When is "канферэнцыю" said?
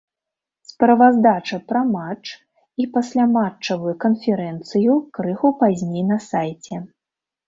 4.05-4.97